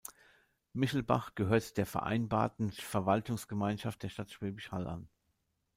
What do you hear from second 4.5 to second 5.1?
Hall an.